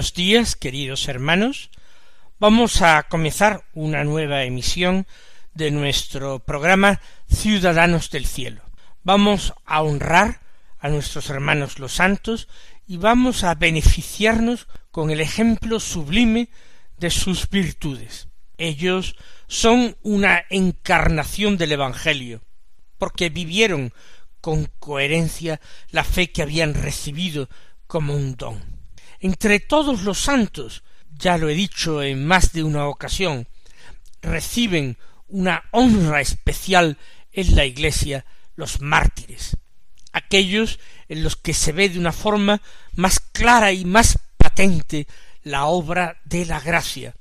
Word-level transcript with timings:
Buenos 0.00 0.14
días, 0.14 0.56
queridos 0.56 1.08
hermanos. 1.08 1.68
Vamos 2.38 2.80
a 2.80 3.02
comenzar 3.02 3.66
una 3.74 4.02
nueva 4.02 4.44
emisión 4.44 5.06
de 5.52 5.70
nuestro 5.70 6.38
programa 6.38 7.02
Ciudadanos 7.28 8.10
del 8.10 8.24
Cielo. 8.24 8.62
Vamos 9.02 9.52
a 9.66 9.82
honrar 9.82 10.40
a 10.78 10.88
nuestros 10.88 11.28
hermanos 11.28 11.78
los 11.78 11.92
santos 11.92 12.48
y 12.86 12.96
vamos 12.96 13.44
a 13.44 13.54
beneficiarnos 13.56 14.68
con 14.90 15.10
el 15.10 15.20
ejemplo 15.20 15.78
sublime 15.78 16.48
de 16.96 17.10
sus 17.10 17.50
virtudes. 17.50 18.28
Ellos 18.56 19.16
son 19.48 19.98
una 20.00 20.46
encarnación 20.48 21.58
del 21.58 21.72
Evangelio, 21.72 22.40
porque 22.96 23.28
vivieron 23.28 23.92
con 24.40 24.64
coherencia 24.78 25.60
la 25.90 26.04
fe 26.04 26.32
que 26.32 26.40
habían 26.40 26.72
recibido 26.72 27.50
como 27.86 28.14
un 28.14 28.36
don 28.36 28.79
entre 29.20 29.60
todos 29.60 30.02
los 30.02 30.18
santos, 30.18 30.82
ya 31.10 31.36
lo 31.36 31.48
he 31.48 31.54
dicho 31.54 32.02
en 32.02 32.26
más 32.26 32.52
de 32.52 32.62
una 32.62 32.86
ocasión, 32.86 33.46
reciben 34.22 34.96
una 35.28 35.64
honra 35.70 36.20
especial 36.20 36.98
en 37.32 37.54
la 37.54 37.66
Iglesia 37.66 38.24
los 38.56 38.80
mártires, 38.80 39.56
aquellos 40.12 40.80
en 41.08 41.22
los 41.22 41.36
que 41.36 41.54
se 41.54 41.72
ve 41.72 41.90
de 41.90 41.98
una 41.98 42.12
forma 42.12 42.62
más 42.94 43.20
clara 43.20 43.72
y 43.72 43.84
más 43.84 44.18
patente 44.36 45.06
la 45.42 45.66
obra 45.66 46.20
de 46.24 46.46
la 46.46 46.60
gracia. 46.60 47.14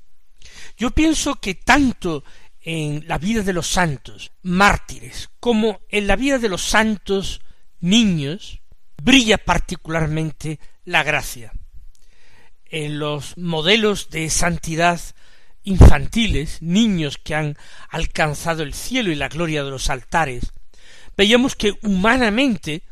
Yo 0.77 0.91
pienso 0.91 1.35
que 1.35 1.55
tanto 1.55 2.23
en 2.61 3.07
la 3.07 3.17
vida 3.17 3.43
de 3.43 3.53
los 3.53 3.67
santos 3.67 4.31
mártires 4.41 5.29
como 5.39 5.81
en 5.89 6.07
la 6.07 6.15
vida 6.15 6.39
de 6.39 6.49
los 6.49 6.61
santos 6.61 7.41
niños 7.79 8.61
brilla 9.01 9.37
particularmente 9.37 10.59
la 10.83 11.03
gracia 11.03 11.53
en 12.69 12.99
los 12.99 13.37
modelos 13.37 14.09
de 14.09 14.29
santidad 14.29 14.99
infantiles, 15.63 16.61
niños 16.61 17.17
que 17.17 17.35
han 17.35 17.57
alcanzado 17.89 18.63
el 18.63 18.73
cielo 18.73 19.11
y 19.11 19.15
la 19.15 19.29
gloria 19.29 19.63
de 19.63 19.71
los 19.71 19.89
altares, 19.89 20.51
veíamos 21.17 21.55
que 21.55 21.73
humanamente 21.83 22.83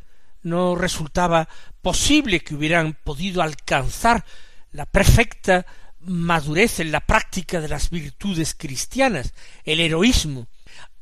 no 0.44 0.76
resultaba 0.76 1.48
posible 1.82 2.42
que 2.42 2.56
hubieran 2.56 2.98
podido 3.04 3.42
alcanzar 3.42 4.26
la 4.72 4.86
perfecta 4.86 5.66
madurez 6.00 6.80
en 6.80 6.92
la 6.92 7.02
práctica 7.02 7.60
de 7.60 7.68
las 7.68 7.90
virtudes 7.90 8.56
cristianas, 8.56 9.34
el 9.64 9.80
heroísmo. 9.80 10.48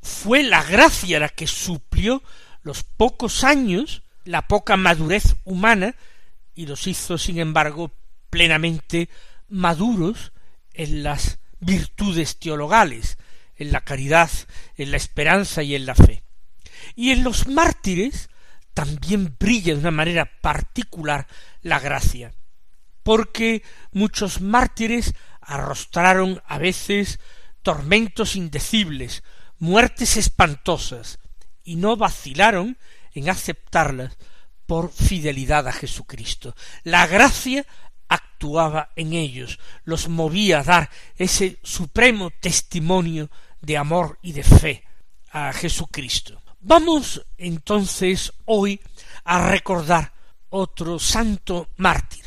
Fue 0.01 0.43
la 0.43 0.63
gracia 0.63 1.19
la 1.19 1.29
que 1.29 1.47
suplió 1.47 2.23
los 2.61 2.83
pocos 2.83 3.43
años, 3.43 4.03
la 4.23 4.47
poca 4.47 4.77
madurez 4.77 5.35
humana, 5.43 5.95
y 6.55 6.67
los 6.67 6.87
hizo, 6.87 7.17
sin 7.17 7.39
embargo, 7.39 7.91
plenamente 8.35 9.07
maduros 9.47 10.33
en 10.73 11.03
las 11.03 11.39
virtudes 11.61 12.37
teologales, 12.37 13.17
en 13.55 13.71
la 13.71 13.79
caridad, 13.79 14.29
en 14.75 14.91
la 14.91 14.97
esperanza 14.97 15.63
y 15.63 15.73
en 15.73 15.85
la 15.85 15.95
fe. 15.95 16.21
Y 16.95 17.11
en 17.11 17.23
los 17.23 17.47
mártires 17.47 18.29
también 18.73 19.37
brilla 19.39 19.73
de 19.73 19.79
una 19.79 19.91
manera 19.91 20.29
particular 20.41 21.27
la 21.61 21.79
gracia, 21.79 22.33
porque 23.03 23.63
muchos 23.93 24.41
mártires 24.41 25.13
arrostraron 25.39 26.41
a 26.45 26.57
veces 26.57 27.21
tormentos 27.61 28.35
indecibles, 28.35 29.23
muertes 29.59 30.17
espantosas, 30.17 31.19
y 31.63 31.77
no 31.77 31.95
vacilaron 31.95 32.77
en 33.13 33.29
aceptarlas 33.29 34.17
por 34.65 34.91
fidelidad 34.91 35.69
a 35.69 35.71
Jesucristo. 35.71 36.53
La 36.83 37.07
gracia 37.07 37.65
actuaba 38.07 38.91
en 38.95 39.13
ellos, 39.13 39.59
los 39.83 40.07
movía 40.07 40.59
a 40.59 40.63
dar 40.63 40.89
ese 41.15 41.59
supremo 41.63 42.31
testimonio 42.39 43.29
de 43.61 43.77
amor 43.77 44.19
y 44.21 44.33
de 44.33 44.43
fe 44.43 44.83
a 45.31 45.51
Jesucristo. 45.53 46.41
Vamos 46.59 47.25
entonces 47.37 48.33
hoy 48.45 48.79
a 49.23 49.49
recordar 49.49 50.13
otro 50.49 50.99
santo 50.99 51.69
mártir. 51.77 52.25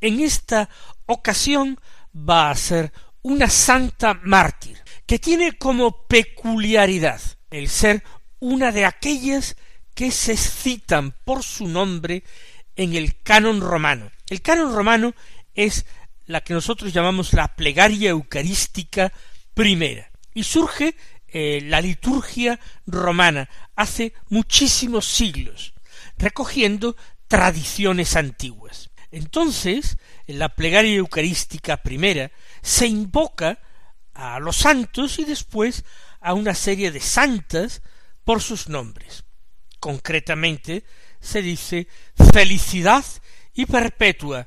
En 0.00 0.20
esta 0.20 0.68
ocasión 1.06 1.78
va 2.14 2.50
a 2.50 2.54
ser 2.54 2.92
una 3.22 3.50
santa 3.50 4.14
mártir, 4.22 4.78
que 5.04 5.18
tiene 5.18 5.58
como 5.58 6.06
peculiaridad 6.06 7.20
el 7.50 7.68
ser 7.68 8.02
una 8.40 8.72
de 8.72 8.84
aquellas 8.84 9.56
que 9.94 10.10
se 10.10 10.36
citan 10.36 11.14
por 11.24 11.42
su 11.42 11.66
nombre 11.66 12.22
en 12.76 12.94
el 12.94 13.20
canon 13.22 13.60
romano. 13.60 14.10
El 14.28 14.42
canon 14.42 14.74
romano 14.74 15.14
es 15.54 15.86
la 16.26 16.42
que 16.42 16.54
nosotros 16.54 16.92
llamamos 16.92 17.32
la 17.32 17.54
plegaria 17.56 18.10
eucarística 18.10 19.12
primera 19.54 20.10
y 20.34 20.44
surge 20.44 20.96
eh, 21.28 21.60
la 21.62 21.80
liturgia 21.80 22.60
romana 22.86 23.48
hace 23.74 24.12
muchísimos 24.28 25.06
siglos, 25.06 25.74
recogiendo 26.18 26.96
tradiciones 27.28 28.16
antiguas. 28.16 28.90
Entonces, 29.10 29.98
en 30.26 30.38
la 30.38 30.50
plegaria 30.50 30.96
eucarística 30.96 31.78
primera 31.78 32.30
se 32.62 32.86
invoca 32.86 33.58
a 34.14 34.38
los 34.40 34.56
santos 34.56 35.18
y 35.18 35.24
después 35.24 35.84
a 36.20 36.34
una 36.34 36.54
serie 36.54 36.90
de 36.90 37.00
santas 37.00 37.82
por 38.24 38.42
sus 38.42 38.68
nombres. 38.68 39.24
Concretamente 39.78 40.84
se 41.26 41.42
dice 41.42 41.88
felicidad 42.32 43.04
y 43.54 43.66
perpetua, 43.66 44.46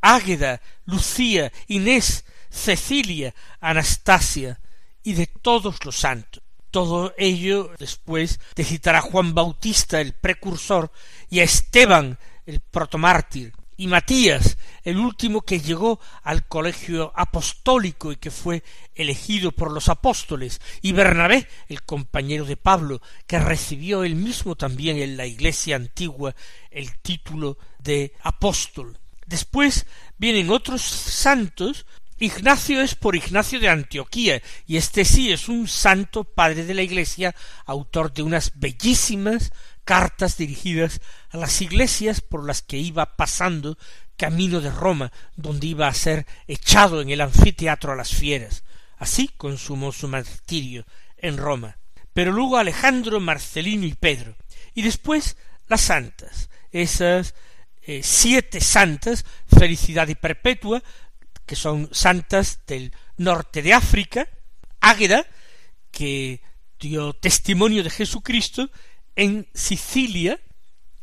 Águeda, 0.00 0.60
Lucía, 0.86 1.52
Inés, 1.68 2.24
Cecilia, 2.50 3.34
Anastasia 3.60 4.60
y 5.02 5.14
de 5.14 5.26
todos 5.26 5.84
los 5.84 5.96
santos. 5.96 6.42
Todo 6.70 7.14
ello 7.18 7.72
después 7.78 8.38
de 8.54 8.64
citar 8.64 8.94
a 8.94 9.00
Juan 9.00 9.34
Bautista, 9.34 10.00
el 10.00 10.12
precursor, 10.12 10.92
y 11.28 11.40
a 11.40 11.44
Esteban, 11.44 12.18
el 12.46 12.60
protomártir, 12.60 13.52
y 13.80 13.86
Matías, 13.86 14.58
el 14.84 14.98
último 14.98 15.40
que 15.40 15.58
llegó 15.58 16.00
al 16.22 16.46
colegio 16.46 17.14
apostólico 17.16 18.12
y 18.12 18.16
que 18.16 18.30
fue 18.30 18.62
elegido 18.94 19.52
por 19.52 19.72
los 19.72 19.88
apóstoles, 19.88 20.60
y 20.82 20.92
Bernabé, 20.92 21.48
el 21.66 21.82
compañero 21.84 22.44
de 22.44 22.58
Pablo, 22.58 23.00
que 23.26 23.38
recibió 23.38 24.04
él 24.04 24.16
mismo 24.16 24.54
también 24.54 24.98
en 24.98 25.16
la 25.16 25.24
iglesia 25.24 25.76
antigua 25.76 26.34
el 26.70 26.98
título 26.98 27.56
de 27.78 28.12
apóstol. 28.20 28.98
Después 29.26 29.86
vienen 30.18 30.50
otros 30.50 30.82
santos 30.82 31.86
Ignacio 32.22 32.82
es 32.82 32.94
por 32.96 33.16
Ignacio 33.16 33.58
de 33.60 33.70
Antioquía, 33.70 34.42
y 34.66 34.76
este 34.76 35.06
sí 35.06 35.32
es 35.32 35.48
un 35.48 35.66
santo 35.66 36.24
padre 36.24 36.66
de 36.66 36.74
la 36.74 36.82
Iglesia, 36.82 37.34
autor 37.64 38.12
de 38.12 38.22
unas 38.22 38.52
bellísimas 38.60 39.52
cartas 39.90 40.36
dirigidas 40.36 41.00
a 41.30 41.36
las 41.36 41.60
iglesias 41.60 42.20
por 42.20 42.46
las 42.46 42.62
que 42.62 42.76
iba 42.76 43.16
pasando 43.16 43.76
camino 44.16 44.60
de 44.60 44.70
Roma, 44.70 45.10
donde 45.34 45.66
iba 45.66 45.88
a 45.88 45.94
ser 45.94 46.28
echado 46.46 47.00
en 47.00 47.10
el 47.10 47.20
anfiteatro 47.20 47.90
a 47.90 47.96
las 47.96 48.14
fieras. 48.14 48.62
Así 48.98 49.26
consumó 49.36 49.90
su 49.90 50.06
martirio 50.06 50.86
en 51.16 51.38
Roma. 51.38 51.76
Pero 52.12 52.30
luego 52.30 52.56
Alejandro, 52.56 53.18
Marcelino 53.18 53.84
y 53.84 53.94
Pedro, 53.94 54.36
y 54.74 54.82
después 54.82 55.36
las 55.66 55.80
santas, 55.80 56.50
esas 56.70 57.34
eh, 57.82 58.02
siete 58.04 58.60
santas, 58.60 59.24
felicidad 59.48 60.06
y 60.06 60.14
perpetua, 60.14 60.84
que 61.46 61.56
son 61.56 61.88
santas 61.90 62.60
del 62.64 62.92
norte 63.16 63.60
de 63.60 63.74
África, 63.74 64.28
Águeda, 64.78 65.26
que 65.90 66.42
dio 66.78 67.12
testimonio 67.12 67.82
de 67.82 67.90
Jesucristo, 67.90 68.70
en 69.16 69.48
Sicilia, 69.54 70.40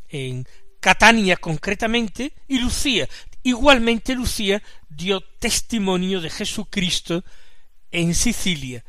en 0.08 0.46
Catania 0.80 1.36
concretamente, 1.36 2.32
y 2.46 2.58
Lucía. 2.58 3.08
Igualmente 3.42 4.14
Lucía 4.14 4.62
dio 4.88 5.20
testimonio 5.20 6.20
de 6.20 6.30
Jesucristo 6.30 7.24
en 7.90 8.14
Sicilia, 8.14 8.84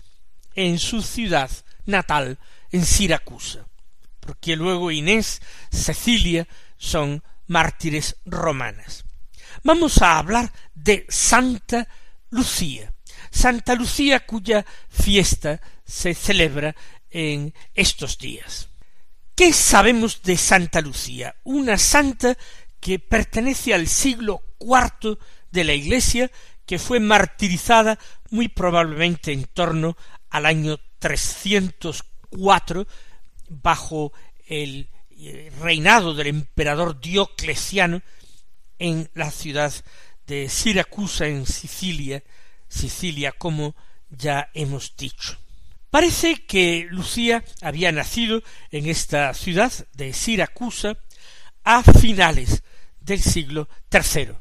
en 0.55 0.79
su 0.79 1.01
ciudad 1.01 1.49
natal, 1.85 2.37
en 2.71 2.85
Siracusa, 2.85 3.67
porque 4.19 4.55
luego 4.55 4.91
Inés, 4.91 5.41
Cecilia 5.71 6.47
son 6.77 7.23
mártires 7.47 8.17
romanas. 8.25 9.05
Vamos 9.63 10.01
a 10.01 10.17
hablar 10.17 10.51
de 10.73 11.05
Santa 11.09 11.87
Lucía, 12.29 12.93
Santa 13.31 13.75
Lucía 13.75 14.25
cuya 14.25 14.65
fiesta 14.89 15.61
se 15.85 16.13
celebra 16.13 16.75
en 17.09 17.53
estos 17.73 18.17
días. 18.17 18.68
¿Qué 19.39 19.53
sabemos 19.53 20.21
de 20.21 20.35
Santa 20.35 20.81
Lucía? 20.81 21.33
Una 21.45 21.77
santa 21.77 22.37
que 22.81 22.99
pertenece 22.99 23.73
al 23.73 23.87
siglo 23.87 24.43
cuarto 24.57 25.17
de 25.49 25.63
la 25.63 25.73
Iglesia, 25.73 26.29
que 26.65 26.77
fue 26.77 26.99
martirizada 26.99 27.97
muy 28.31 28.49
probablemente 28.49 29.31
en 29.31 29.45
torno 29.45 29.95
al 30.29 30.45
año 30.45 30.77
304 30.99 32.85
bajo 33.47 34.11
el 34.45 34.89
eh, 35.11 35.53
reinado 35.61 36.13
del 36.13 36.27
emperador 36.27 36.99
Diocleciano 36.99 38.01
en 38.77 39.09
la 39.13 39.31
ciudad 39.31 39.73
de 40.27 40.49
Siracusa 40.49 41.27
en 41.27 41.45
Sicilia, 41.45 42.25
Sicilia 42.67 43.31
como 43.31 43.73
ya 44.09 44.49
hemos 44.53 44.97
dicho. 44.97 45.37
Parece 45.89 46.45
que 46.45 46.87
Lucía 46.91 47.43
había 47.61 47.91
nacido 47.91 48.43
en 48.71 48.87
esta 48.87 49.33
ciudad 49.33 49.73
de 49.93 50.13
Siracusa 50.13 50.95
a 51.63 51.81
finales 51.81 52.61
del 52.99 53.19
siglo 53.19 53.67
III, 53.91 54.33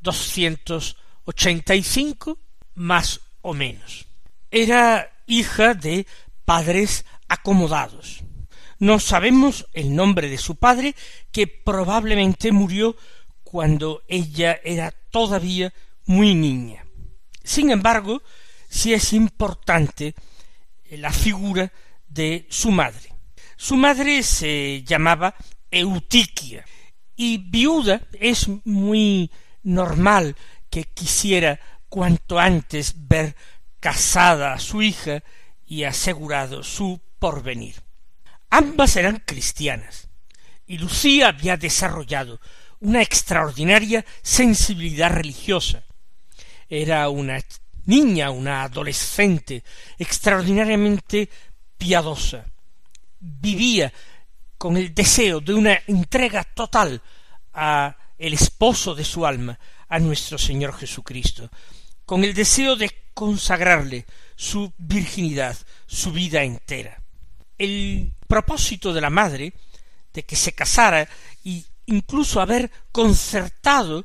285 0.00 2.38
más 2.76 3.20
o 3.42 3.52
menos. 3.52 4.06
Era 4.50 5.12
hija 5.26 5.74
de 5.74 6.06
padres 6.46 7.04
acomodados. 7.28 8.22
No 8.78 8.98
sabemos 8.98 9.66
el 9.74 9.94
nombre 9.94 10.30
de 10.30 10.38
su 10.38 10.56
padre, 10.56 10.94
que 11.30 11.46
probablemente 11.46 12.52
murió 12.52 12.96
cuando 13.42 14.02
ella 14.08 14.58
era 14.64 14.94
todavía 15.10 15.74
muy 16.06 16.34
niña. 16.34 16.86
Sin 17.42 17.70
embargo, 17.70 18.22
sí 18.68 18.94
es 18.94 19.12
importante 19.12 20.14
la 20.90 21.12
figura 21.12 21.72
de 22.08 22.46
su 22.50 22.70
madre. 22.70 23.12
Su 23.56 23.76
madre 23.76 24.22
se 24.22 24.82
llamaba 24.84 25.34
Eutiquia 25.70 26.64
y 27.16 27.38
viuda 27.38 28.02
es 28.12 28.48
muy 28.64 29.30
normal 29.62 30.36
que 30.70 30.84
quisiera 30.84 31.58
cuanto 31.88 32.38
antes 32.38 32.94
ver 33.08 33.34
casada 33.80 34.52
a 34.52 34.58
su 34.58 34.82
hija 34.82 35.22
y 35.64 35.84
asegurado 35.84 36.62
su 36.62 37.00
porvenir. 37.18 37.76
Ambas 38.50 38.96
eran 38.96 39.22
cristianas, 39.24 40.08
y 40.66 40.78
Lucía 40.78 41.28
había 41.28 41.56
desarrollado 41.56 42.40
una 42.80 43.02
extraordinaria 43.02 44.04
sensibilidad 44.22 45.10
religiosa. 45.10 45.84
Era 46.68 47.08
una 47.08 47.40
niña, 47.86 48.30
una 48.30 48.64
adolescente 48.64 49.62
extraordinariamente 49.98 51.28
piadosa. 51.76 52.44
Vivía 53.18 53.92
con 54.58 54.76
el 54.76 54.94
deseo 54.94 55.40
de 55.40 55.54
una 55.54 55.80
entrega 55.86 56.44
total 56.44 57.00
a 57.54 57.96
el 58.18 58.34
esposo 58.34 58.94
de 58.94 59.04
su 59.04 59.26
alma, 59.26 59.58
a 59.88 59.98
nuestro 59.98 60.38
Señor 60.38 60.76
Jesucristo, 60.76 61.50
con 62.04 62.24
el 62.24 62.34
deseo 62.34 62.76
de 62.76 62.90
consagrarle 63.14 64.06
su 64.34 64.72
virginidad, 64.76 65.56
su 65.86 66.12
vida 66.12 66.42
entera. 66.42 67.00
El 67.58 68.12
propósito 68.26 68.92
de 68.92 69.00
la 69.00 69.10
madre 69.10 69.52
de 70.12 70.24
que 70.24 70.36
se 70.36 70.52
casara 70.52 71.08
y 71.44 71.64
incluso 71.86 72.40
haber 72.40 72.70
concertado 72.92 74.04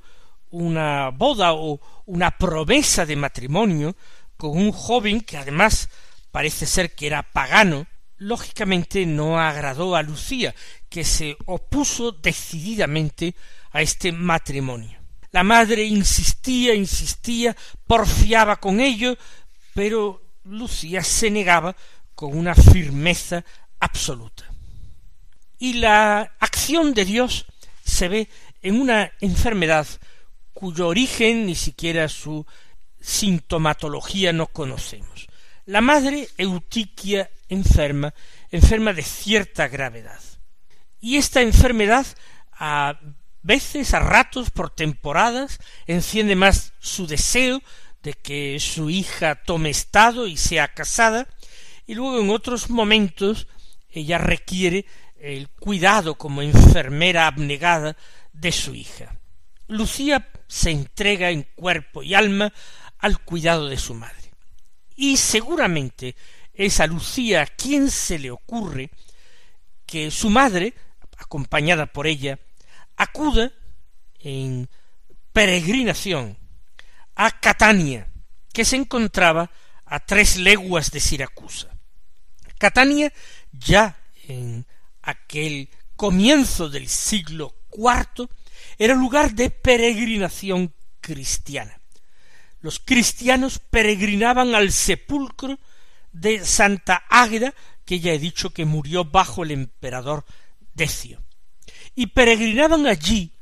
una 0.51 1.09
boda 1.09 1.53
o 1.53 1.79
una 2.05 2.31
promesa 2.37 3.05
de 3.05 3.15
matrimonio 3.15 3.95
con 4.37 4.57
un 4.57 4.71
joven 4.71 5.21
que 5.21 5.37
además 5.37 5.89
parece 6.31 6.65
ser 6.65 6.93
que 6.93 7.07
era 7.07 7.23
pagano, 7.23 7.87
lógicamente 8.17 9.05
no 9.05 9.39
agradó 9.39 9.95
a 9.95 10.03
Lucía, 10.03 10.53
que 10.89 11.03
se 11.03 11.37
opuso 11.45 12.11
decididamente 12.11 13.35
a 13.71 13.81
este 13.81 14.11
matrimonio. 14.11 14.99
La 15.31 15.43
madre 15.43 15.83
insistía, 15.83 16.75
insistía, 16.75 17.55
porfiaba 17.87 18.57
con 18.57 18.79
ello, 18.79 19.17
pero 19.73 20.21
Lucía 20.43 21.03
se 21.03 21.31
negaba 21.31 21.75
con 22.15 22.37
una 22.37 22.53
firmeza 22.53 23.43
absoluta. 23.79 24.45
Y 25.57 25.73
la 25.73 26.35
acción 26.39 26.93
de 26.93 27.05
Dios 27.05 27.45
se 27.83 28.07
ve 28.07 28.29
en 28.61 28.79
una 28.79 29.11
enfermedad 29.21 29.87
cuyo 30.61 30.89
origen 30.89 31.47
ni 31.47 31.55
siquiera 31.55 32.07
su 32.07 32.45
sintomatología 32.99 34.31
no 34.31 34.45
conocemos. 34.45 35.25
La 35.65 35.81
madre 35.81 36.29
Eutiquia 36.37 37.31
enferma, 37.49 38.13
enferma 38.51 38.93
de 38.93 39.01
cierta 39.01 39.67
gravedad. 39.67 40.19
Y 40.99 41.17
esta 41.17 41.41
enfermedad 41.41 42.05
a 42.51 42.99
veces, 43.41 43.95
a 43.95 44.01
ratos, 44.01 44.51
por 44.51 44.69
temporadas, 44.69 45.57
enciende 45.87 46.35
más 46.35 46.73
su 46.79 47.07
deseo 47.07 47.63
de 48.03 48.13
que 48.13 48.59
su 48.59 48.91
hija 48.91 49.41
tome 49.43 49.71
estado 49.71 50.27
y 50.27 50.37
sea 50.37 50.67
casada, 50.67 51.27
y 51.87 51.95
luego 51.95 52.21
en 52.21 52.29
otros 52.29 52.69
momentos 52.69 53.47
ella 53.89 54.19
requiere 54.19 54.85
el 55.19 55.49
cuidado 55.49 56.19
como 56.19 56.43
enfermera 56.43 57.25
abnegada 57.25 57.97
de 58.31 58.51
su 58.51 58.75
hija. 58.75 59.15
Lucía 59.67 60.30
se 60.51 60.69
entrega 60.69 61.29
en 61.29 61.43
cuerpo 61.55 62.03
y 62.03 62.13
alma 62.13 62.51
al 62.99 63.19
cuidado 63.19 63.69
de 63.69 63.77
su 63.77 63.93
madre. 63.93 64.33
Y 64.97 65.15
seguramente 65.15 66.17
es 66.53 66.81
a 66.81 66.87
Lucía 66.87 67.43
a 67.43 67.45
quien 67.45 67.89
se 67.89 68.19
le 68.19 68.31
ocurre 68.31 68.91
que 69.85 70.11
su 70.11 70.29
madre, 70.29 70.73
acompañada 71.17 71.85
por 71.85 72.05
ella, 72.05 72.37
acuda 72.97 73.53
en 74.19 74.69
peregrinación 75.31 76.37
a 77.15 77.39
Catania, 77.39 78.11
que 78.51 78.65
se 78.65 78.75
encontraba 78.75 79.49
a 79.85 80.01
tres 80.01 80.35
leguas 80.35 80.91
de 80.91 80.99
Siracusa. 80.99 81.69
Catania 82.57 83.13
ya 83.53 83.97
en 84.27 84.65
aquel 85.01 85.69
comienzo 85.95 86.69
del 86.69 86.89
siglo 86.89 87.55
IV 87.71 88.29
era 88.83 88.95
lugar 88.95 89.35
de 89.35 89.51
peregrinación 89.51 90.73
cristiana. 91.01 91.79
Los 92.61 92.79
cristianos 92.79 93.59
peregrinaban 93.59 94.55
al 94.55 94.71
sepulcro 94.71 95.59
de 96.11 96.43
Santa 96.43 97.03
Águeda, 97.07 97.53
que 97.85 97.99
ya 97.99 98.11
he 98.11 98.17
dicho 98.17 98.49
que 98.49 98.65
murió 98.65 99.05
bajo 99.05 99.43
el 99.43 99.51
emperador 99.51 100.25
Decio. 100.73 101.21
Y 101.93 102.07
peregrinaban 102.07 102.87
allí 102.87 103.33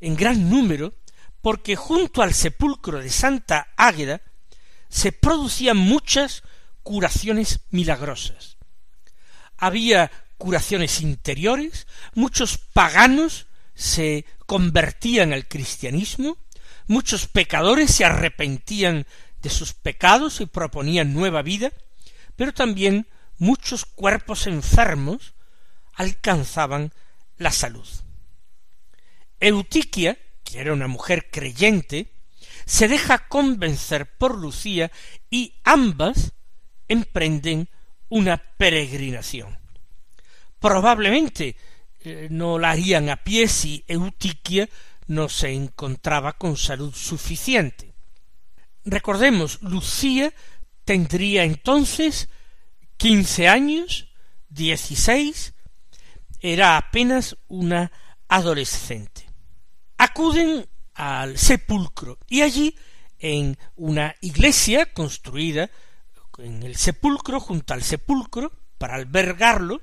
en 0.00 0.16
gran 0.16 0.50
número 0.50 0.92
porque 1.40 1.76
junto 1.76 2.20
al 2.20 2.34
sepulcro 2.34 2.98
de 2.98 3.10
Santa 3.10 3.68
Águeda 3.76 4.20
se 4.88 5.12
producían 5.12 5.76
muchas 5.76 6.42
curaciones 6.82 7.60
milagrosas. 7.70 8.56
Había 9.56 10.10
curaciones 10.36 11.00
interiores, 11.00 11.86
muchos 12.12 12.58
paganos 12.58 13.46
se 13.80 14.26
convertían 14.50 15.32
al 15.32 15.46
cristianismo, 15.46 16.36
muchos 16.88 17.28
pecadores 17.28 17.88
se 17.92 18.04
arrepentían 18.04 19.06
de 19.42 19.48
sus 19.48 19.74
pecados 19.74 20.40
y 20.40 20.46
proponían 20.46 21.14
nueva 21.14 21.42
vida, 21.42 21.70
pero 22.34 22.52
también 22.52 23.06
muchos 23.38 23.84
cuerpos 23.84 24.48
enfermos 24.48 25.34
alcanzaban 25.94 26.92
la 27.38 27.52
salud. 27.52 27.86
Eutiquia, 29.38 30.18
que 30.42 30.58
era 30.58 30.72
una 30.72 30.88
mujer 30.88 31.30
creyente, 31.30 32.10
se 32.66 32.88
deja 32.88 33.28
convencer 33.28 34.16
por 34.18 34.36
Lucía 34.36 34.90
y 35.30 35.60
ambas 35.62 36.32
emprenden 36.88 37.68
una 38.08 38.38
peregrinación. 38.56 39.60
Probablemente 40.58 41.54
eh, 42.02 42.28
no 42.30 42.58
la 42.58 42.70
harían 42.70 43.08
a 43.08 43.16
pie 43.16 43.48
si 43.48 43.84
Eutiquia 43.86 44.68
no 45.06 45.28
se 45.28 45.52
encontraba 45.52 46.34
con 46.34 46.56
salud 46.56 46.94
suficiente. 46.94 47.94
Recordemos, 48.84 49.60
Lucía 49.62 50.32
tendría 50.84 51.44
entonces 51.44 52.28
quince 52.96 53.48
años, 53.48 54.08
dieciséis, 54.48 55.54
era 56.40 56.76
apenas 56.76 57.36
una 57.48 57.92
adolescente. 58.28 59.26
Acuden 59.98 60.66
al 60.94 61.38
sepulcro 61.38 62.18
y 62.28 62.42
allí 62.42 62.74
en 63.18 63.58
una 63.76 64.14
iglesia 64.20 64.92
construida 64.92 65.70
en 66.42 66.62
el 66.62 66.76
sepulcro, 66.76 67.40
junto 67.40 67.74
al 67.74 67.82
sepulcro, 67.82 68.52
para 68.78 68.94
albergarlo, 68.94 69.80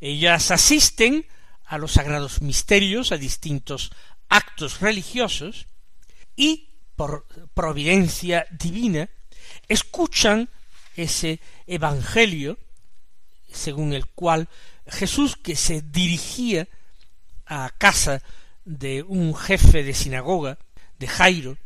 ellas 0.00 0.50
asisten 0.50 1.26
a 1.64 1.78
los 1.78 1.92
sagrados 1.92 2.40
misterios, 2.40 3.12
a 3.12 3.18
distintos 3.18 3.90
actos 4.28 4.80
religiosos, 4.80 5.66
y 6.36 6.68
por 6.96 7.26
providencia 7.54 8.46
divina 8.50 9.08
escuchan 9.68 10.48
ese 10.96 11.40
evangelio 11.66 12.58
según 13.52 13.92
el 13.92 14.06
cual 14.06 14.48
Jesús 14.86 15.36
que 15.36 15.56
se 15.56 15.82
dirigía 15.82 16.68
a 17.46 17.70
casa 17.76 18.22
de 18.64 19.02
un 19.02 19.34
jefe 19.34 19.82
de 19.82 19.94
sinagoga, 19.94 20.58
de 20.98 21.08
Jairo, 21.08 21.56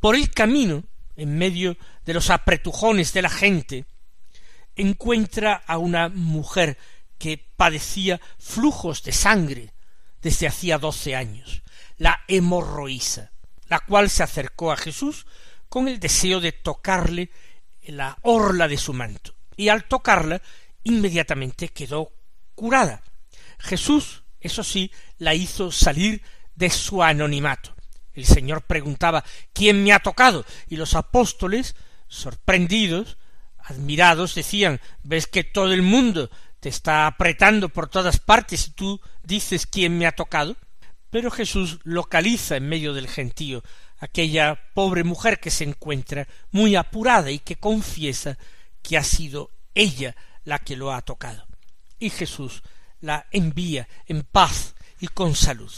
por 0.00 0.14
el 0.14 0.30
camino, 0.30 0.84
en 1.16 1.38
medio 1.38 1.76
de 2.04 2.14
los 2.14 2.30
apretujones 2.30 3.12
de 3.12 3.22
la 3.22 3.30
gente, 3.30 3.86
encuentra 4.76 5.54
a 5.66 5.78
una 5.78 6.08
mujer 6.08 6.78
que 7.22 7.38
padecía 7.38 8.20
flujos 8.36 9.04
de 9.04 9.12
sangre 9.12 9.72
desde 10.22 10.48
hacía 10.48 10.78
doce 10.78 11.14
años, 11.14 11.62
la 11.96 12.24
hemorroísa, 12.26 13.30
la 13.68 13.78
cual 13.78 14.10
se 14.10 14.24
acercó 14.24 14.72
a 14.72 14.76
Jesús 14.76 15.24
con 15.68 15.86
el 15.86 16.00
deseo 16.00 16.40
de 16.40 16.50
tocarle 16.50 17.30
la 17.84 18.18
orla 18.22 18.66
de 18.66 18.76
su 18.76 18.92
manto, 18.92 19.36
y 19.56 19.68
al 19.68 19.84
tocarla 19.84 20.42
inmediatamente 20.82 21.68
quedó 21.68 22.10
curada. 22.56 23.04
Jesús, 23.60 24.24
eso 24.40 24.64
sí, 24.64 24.90
la 25.18 25.32
hizo 25.32 25.70
salir 25.70 26.22
de 26.56 26.70
su 26.70 27.04
anonimato. 27.04 27.72
El 28.14 28.24
Señor 28.24 28.62
preguntaba 28.62 29.22
¿Quién 29.52 29.84
me 29.84 29.92
ha 29.92 30.00
tocado? 30.00 30.44
y 30.68 30.74
los 30.74 30.96
apóstoles, 30.96 31.76
sorprendidos, 32.08 33.16
admirados, 33.58 34.34
decían 34.34 34.80
¿Ves 35.04 35.28
que 35.28 35.44
todo 35.44 35.72
el 35.72 35.82
mundo 35.82 36.28
te 36.62 36.68
está 36.68 37.08
apretando 37.08 37.70
por 37.70 37.88
todas 37.88 38.20
partes 38.20 38.68
y 38.68 38.70
tú 38.70 39.00
dices 39.24 39.66
¿Quién 39.66 39.98
me 39.98 40.06
ha 40.06 40.12
tocado? 40.12 40.56
Pero 41.10 41.28
Jesús 41.28 41.80
localiza 41.82 42.56
en 42.56 42.68
medio 42.68 42.94
del 42.94 43.08
gentío 43.08 43.64
aquella 43.98 44.70
pobre 44.72 45.02
mujer 45.02 45.40
que 45.40 45.50
se 45.50 45.64
encuentra 45.64 46.28
muy 46.52 46.76
apurada 46.76 47.32
y 47.32 47.40
que 47.40 47.56
confiesa 47.56 48.38
que 48.80 48.96
ha 48.96 49.02
sido 49.02 49.50
ella 49.74 50.14
la 50.44 50.60
que 50.60 50.76
lo 50.76 50.92
ha 50.92 51.02
tocado. 51.02 51.44
Y 51.98 52.10
Jesús 52.10 52.62
la 53.00 53.26
envía 53.32 53.88
en 54.06 54.22
paz 54.22 54.76
y 55.00 55.08
con 55.08 55.34
salud. 55.34 55.72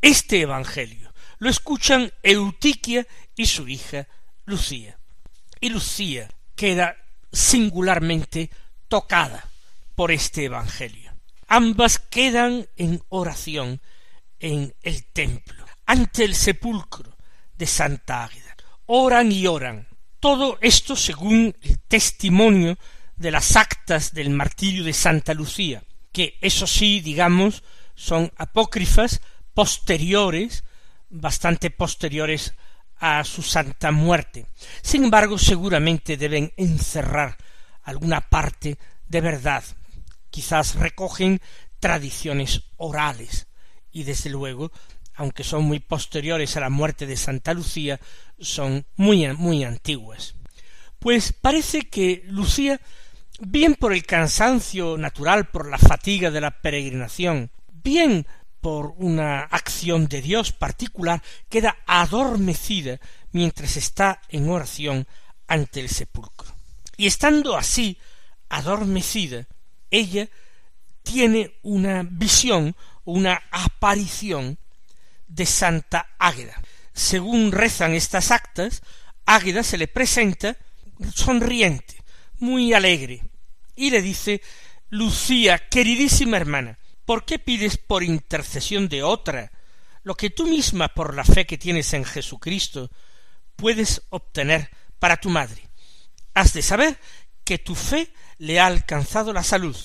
Este 0.00 0.40
Evangelio 0.40 1.12
lo 1.40 1.50
escuchan 1.50 2.10
Eutiquia 2.22 3.06
y 3.36 3.44
su 3.44 3.68
hija 3.68 4.08
Lucía. 4.46 4.98
Y 5.60 5.68
Lucía 5.68 6.30
queda 6.54 6.96
singularmente 7.30 8.48
tocada 8.88 9.50
por 9.96 10.12
este 10.12 10.44
Evangelio. 10.44 11.12
Ambas 11.48 11.98
quedan 11.98 12.68
en 12.76 13.02
oración 13.08 13.80
en 14.38 14.74
el 14.82 15.04
templo, 15.06 15.64
ante 15.86 16.24
el 16.24 16.34
sepulcro 16.34 17.16
de 17.54 17.66
Santa 17.66 18.24
Águeda. 18.24 18.56
Oran 18.86 19.32
y 19.32 19.46
oran. 19.46 19.88
Todo 20.20 20.58
esto 20.60 20.94
según 20.94 21.56
el 21.62 21.80
testimonio 21.80 22.78
de 23.16 23.30
las 23.30 23.56
actas 23.56 24.12
del 24.12 24.30
martirio 24.30 24.84
de 24.84 24.92
Santa 24.92 25.34
Lucía, 25.34 25.82
que 26.12 26.36
eso 26.40 26.66
sí, 26.66 27.00
digamos, 27.00 27.62
son 27.94 28.32
apócrifas 28.36 29.22
posteriores, 29.54 30.64
bastante 31.08 31.70
posteriores 31.70 32.54
a 32.98 33.24
su 33.24 33.42
santa 33.42 33.92
muerte. 33.92 34.46
Sin 34.82 35.04
embargo, 35.04 35.38
seguramente 35.38 36.16
deben 36.16 36.52
encerrar 36.56 37.36
alguna 37.82 38.20
parte 38.20 38.78
de 39.08 39.20
verdad. 39.20 39.64
Quizás 40.36 40.74
recogen 40.74 41.40
tradiciones 41.80 42.64
orales 42.76 43.46
y 43.90 44.02
desde 44.02 44.28
luego, 44.28 44.70
aunque 45.14 45.42
son 45.44 45.64
muy 45.64 45.80
posteriores 45.80 46.58
a 46.58 46.60
la 46.60 46.68
muerte 46.68 47.06
de 47.06 47.16
Santa 47.16 47.54
Lucía, 47.54 47.98
son 48.38 48.84
muy 48.96 49.26
muy 49.32 49.64
antiguas. 49.64 50.34
Pues 50.98 51.32
parece 51.32 51.88
que 51.88 52.22
Lucía 52.26 52.78
bien 53.40 53.76
por 53.76 53.94
el 53.94 54.04
cansancio 54.04 54.98
natural, 54.98 55.48
por 55.48 55.70
la 55.70 55.78
fatiga 55.78 56.30
de 56.30 56.42
la 56.42 56.60
peregrinación, 56.60 57.50
bien 57.72 58.26
por 58.60 58.92
una 58.98 59.40
acción 59.40 60.06
de 60.06 60.20
Dios 60.20 60.52
particular, 60.52 61.22
queda 61.48 61.78
adormecida 61.86 63.00
mientras 63.32 63.78
está 63.78 64.20
en 64.28 64.50
oración 64.50 65.06
ante 65.48 65.80
el 65.80 65.88
sepulcro. 65.88 66.54
Y 66.98 67.06
estando 67.06 67.56
así, 67.56 67.96
adormecida, 68.50 69.46
ella 69.90 70.28
tiene 71.02 71.58
una 71.62 72.02
visión, 72.02 72.74
una 73.04 73.42
aparición 73.50 74.58
de 75.28 75.46
Santa 75.46 76.14
Águeda. 76.18 76.60
Según 76.92 77.52
rezan 77.52 77.94
estas 77.94 78.30
actas, 78.30 78.82
Águeda 79.24 79.62
se 79.62 79.78
le 79.78 79.88
presenta 79.88 80.56
sonriente, 81.14 82.02
muy 82.38 82.72
alegre, 82.72 83.22
y 83.74 83.90
le 83.90 84.00
dice 84.02 84.40
Lucía, 84.88 85.68
queridísima 85.68 86.36
hermana, 86.36 86.78
¿por 87.04 87.24
qué 87.24 87.38
pides 87.38 87.76
por 87.76 88.02
intercesión 88.02 88.88
de 88.88 89.02
otra 89.02 89.52
lo 90.02 90.14
que 90.14 90.30
tú 90.30 90.46
misma 90.46 90.88
por 90.88 91.14
la 91.14 91.24
fe 91.24 91.46
que 91.46 91.58
tienes 91.58 91.92
en 91.92 92.04
Jesucristo 92.04 92.90
puedes 93.56 94.02
obtener 94.10 94.70
para 94.98 95.18
tu 95.18 95.28
madre? 95.28 95.68
Has 96.34 96.52
de 96.52 96.62
saber 96.62 96.98
que 97.44 97.58
tu 97.58 97.74
fe 97.74 98.12
le 98.38 98.60
ha 98.60 98.66
alcanzado 98.66 99.32
la 99.32 99.42
salud, 99.42 99.76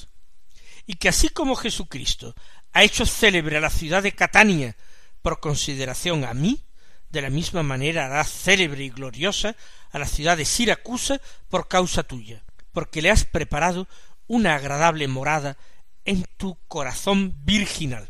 y 0.86 0.96
que 0.96 1.10
así 1.10 1.30
como 1.30 1.56
Jesucristo 1.56 2.36
ha 2.74 2.84
hecho 2.84 3.06
célebre 3.06 3.58
a 3.58 3.62
la 3.62 3.70
ciudad 3.70 4.04
de 4.04 4.14
Catania 4.14 4.76
por 5.22 5.40
consideración 5.40 6.26
a 6.26 6.34
mí, 6.34 6.64
de 7.10 7.22
la 7.22 7.30
misma 7.30 7.64
manera 7.64 8.06
hará 8.06 8.24
célebre 8.24 8.86
y 8.86 8.90
gloriosa 8.90 9.56
a 9.92 10.00
la 10.00 10.06
ciudad 10.06 10.38
de 10.38 10.46
Siracusa 10.46 11.20
por 11.50 11.68
causa 11.68 12.04
tuya, 12.04 12.44
porque 12.72 13.02
le 13.02 13.12
has 13.12 13.26
preparado 13.26 13.88
una 14.28 14.56
agradable 14.56 15.08
morada 15.08 15.58
en 16.06 16.26
tu 16.38 16.58
corazón 16.68 17.36
virginal. 17.44 18.10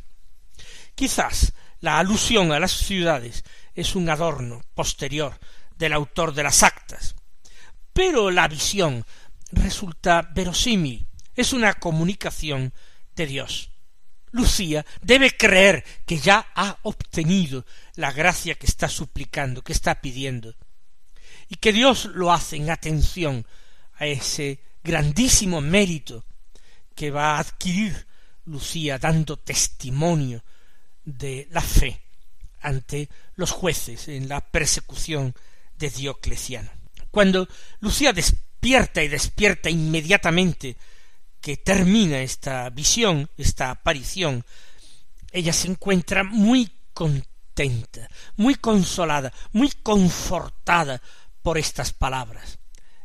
Quizás 0.95 1.53
la 1.79 1.98
alusión 1.98 2.51
a 2.51 2.60
las 2.60 2.71
ciudades 2.71 3.43
es 3.74 3.95
un 3.95 4.10
adorno 4.10 4.62
posterior 4.75 5.39
del 5.75 5.93
autor 5.93 6.33
de 6.33 6.43
las 6.43 6.62
actas, 6.62 7.15
pero 7.93 8.29
la 8.29 8.48
visión 8.48 9.05
resulta 9.51 10.22
verosímil, 10.22 11.08
es 11.36 11.53
una 11.53 11.74
comunicación 11.74 12.74
de 13.15 13.25
Dios. 13.25 13.72
Lucía 14.31 14.86
debe 15.01 15.36
creer 15.36 15.84
que 16.05 16.17
ya 16.17 16.51
ha 16.55 16.77
obtenido 16.84 17.65
la 17.96 18.12
gracia 18.12 18.55
que 18.55 18.65
está 18.65 18.88
suplicando, 18.88 19.62
que 19.62 19.74
está 19.74 20.01
pidiendo, 20.01 20.55
y 21.50 21.55
que 21.55 21.74
Dios 21.74 22.05
lo 22.05 22.31
hace 22.31 22.55
en 22.55 22.70
atención 22.70 23.46
a 23.96 24.05
ese 24.05 24.62
grandísimo 24.84 25.62
mérito 25.62 26.25
que 26.96 27.12
va 27.12 27.36
a 27.36 27.39
adquirir 27.39 28.08
Lucía 28.46 28.98
dando 28.98 29.38
testimonio 29.38 30.43
de 31.03 31.48
la 31.51 31.62
fe 31.62 32.01
ante 32.62 33.10
los 33.36 33.51
jueces 33.51 34.08
en 34.08 34.29
la 34.29 34.41
persecución 34.41 35.36
de 35.77 35.89
Diocleciano. 35.89 36.70
Cuando 37.12 37.48
Lucía 37.79 38.13
despierta 38.61 39.01
y 39.01 39.07
despierta 39.07 39.69
inmediatamente 39.71 40.77
que 41.41 41.57
termina 41.57 42.21
esta 42.21 42.69
visión, 42.69 43.27
esta 43.35 43.71
aparición, 43.71 44.45
ella 45.31 45.51
se 45.51 45.67
encuentra 45.67 46.23
muy 46.23 46.71
contenta, 46.93 48.07
muy 48.35 48.53
consolada, 48.53 49.33
muy 49.51 49.71
confortada 49.81 51.01
por 51.41 51.57
estas 51.57 51.91
palabras. 51.91 52.59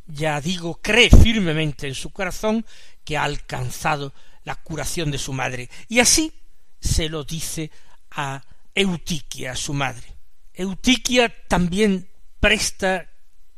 Ya 0.07 0.39
digo, 0.43 0.79
cree 0.83 1.09
firmemente 1.09 1.89
en 1.89 1.95
su 1.95 2.11
corazón 2.11 2.67
que 3.03 3.17
ha 3.17 3.25
alcanzado 3.25 4.13
la 4.45 4.57
curación 4.57 5.11
de 5.11 5.19
su 5.19 5.33
madre, 5.33 5.71
y 5.89 6.01
así 6.01 6.35
se 6.81 7.09
lo 7.09 7.25
dice 7.25 7.71
a 8.11 8.45
Eutiquia, 8.75 9.57
su 9.57 9.73
madre. 9.73 10.07
Eutiquia 10.53 11.33
también 11.49 12.11
presta 12.41 13.09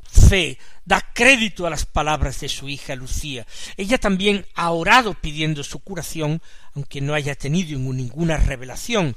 fe, 0.08 0.58
da 0.84 1.00
crédito 1.12 1.66
a 1.66 1.70
las 1.70 1.86
palabras 1.86 2.40
de 2.40 2.48
su 2.48 2.68
hija 2.68 2.96
Lucía. 2.96 3.46
Ella 3.76 3.98
también 3.98 4.46
ha 4.54 4.70
orado 4.70 5.14
pidiendo 5.14 5.62
su 5.62 5.80
curación, 5.80 6.42
aunque 6.74 7.00
no 7.00 7.14
haya 7.14 7.34
tenido 7.34 7.78
ninguna 7.78 8.36
revelación. 8.36 9.16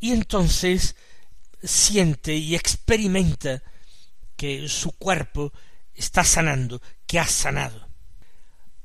Y 0.00 0.12
entonces 0.12 0.96
siente 1.62 2.34
y 2.34 2.54
experimenta 2.54 3.62
que 4.36 4.68
su 4.68 4.92
cuerpo 4.92 5.52
está 5.94 6.24
sanando, 6.24 6.82
que 7.06 7.18
ha 7.18 7.26
sanado. 7.26 7.88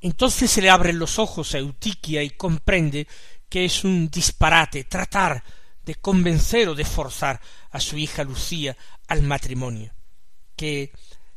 Entonces 0.02 0.50
se 0.50 0.62
le 0.62 0.70
abren 0.70 0.98
los 0.98 1.20
ojos 1.20 1.54
a 1.54 1.58
Eutiquia 1.58 2.24
y 2.24 2.30
comprende 2.30 3.08
que 3.50 3.66
es 3.66 3.84
un 3.84 4.10
disparate 4.10 4.86
tratar 4.86 5.44
de 5.84 5.96
convencer 5.96 6.70
o 6.70 6.76
de 6.76 6.86
forzar 6.86 7.42
a 7.72 7.80
su 7.80 7.98
hija 7.98 8.24
Lucía 8.24 8.78
al 9.08 9.24
matrimonio, 9.24 9.92
que 10.60 10.92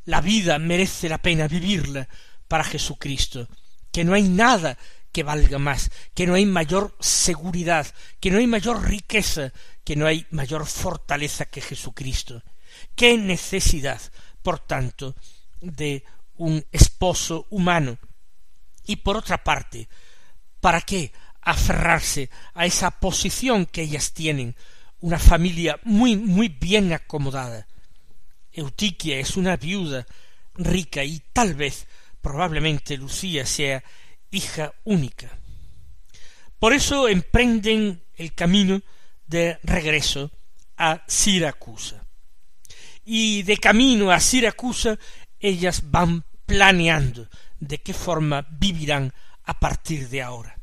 la 0.07 0.21
vida 0.21 0.59
merece 0.59 1.09
la 1.09 1.19
pena 1.19 1.47
vivirla 1.47 2.09
para 2.49 2.65
Jesucristo, 2.65 3.47
que 3.93 4.03
no 4.03 4.15
hay 4.15 4.25
nada 4.25 4.77
que 5.13 5.23
valga 5.23 5.61
más, 5.61 5.93
que 6.13 6.27
no 6.27 6.35
hay 6.35 6.45
mayor 6.45 6.97
seguridad, 6.99 7.87
que 8.19 8.33
no 8.33 8.39
hay 8.39 8.49
mayor 8.49 8.83
riqueza, 8.83 9.53
que 9.85 9.95
no 9.95 10.09
hay 10.09 10.27
mayor 10.31 10.67
fortaleza 10.67 11.45
que 11.45 11.61
Jesucristo. 11.61 12.43
Qué 12.97 13.17
necesidad, 13.17 14.01
por 14.43 14.59
tanto, 14.59 15.15
de 15.61 16.05
un 16.35 16.67
esposo 16.73 17.47
humano. 17.51 17.99
Y 18.87 18.97
por 18.97 19.17
otra 19.17 19.45
parte, 19.45 19.89
¿para 20.61 20.81
qué 20.81 21.13
aferrarse 21.43 22.29
a 22.55 22.67
esa 22.67 22.91
posición 22.91 23.67
que 23.67 23.83
ellas 23.83 24.15
tienen, 24.15 24.57
una 24.99 25.21
familia 25.21 25.79
muy, 25.85 26.17
muy 26.17 26.49
bien 26.49 26.93
acomodada? 26.93 27.69
Eutiquia 28.53 29.19
es 29.19 29.37
una 29.37 29.57
viuda 29.57 30.07
rica 30.55 31.03
y 31.05 31.23
tal 31.33 31.55
vez, 31.55 31.87
probablemente, 32.21 32.97
Lucía 32.97 33.47
sea 33.47 33.83
hija 34.31 34.73
única. 34.85 35.31
Por 36.59 36.73
eso 36.73 37.09
emprenden 37.09 38.03
el 38.15 38.35
camino 38.35 38.81
de 39.27 39.59
regreso 39.63 40.31
a 40.77 41.03
Siracusa. 41.07 42.05
Y 43.05 43.43
de 43.43 43.57
camino 43.57 44.11
a 44.11 44.21
Siracusa 44.21 44.99
ellas 45.41 45.91
van 45.91 46.25
planeando 46.47 47.29
de 47.59 47.79
qué 47.79 47.93
forma 47.93 48.47
vivirán 48.49 49.13
a 49.45 49.59
partir 49.59 50.09
de 50.09 50.23
ahora. 50.23 50.57